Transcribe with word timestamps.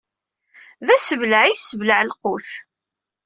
D 0.85 0.87
asebleɛ 0.95 1.43
i 1.45 1.51
yesseblaɛ 1.53 2.01
lqut! 2.11 2.47